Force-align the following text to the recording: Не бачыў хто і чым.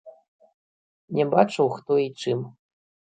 Не 1.19 1.25
бачыў 1.33 1.69
хто 1.75 1.99
і 2.05 2.09
чым. 2.23 2.39